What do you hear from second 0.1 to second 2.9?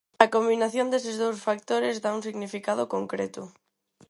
A combinación deses dous factores dá un significado